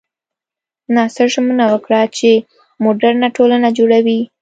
[0.95, 2.29] ناصر ژمنه وکړه چې
[2.83, 4.19] موډرنه ټولنه جوړوي.